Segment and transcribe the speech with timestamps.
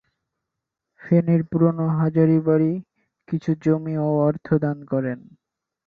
[1.01, 2.71] ফেনীর পুরনো হাজারী বাড়ী
[3.27, 5.19] কিছু জমি ও অর্থ দান করেন।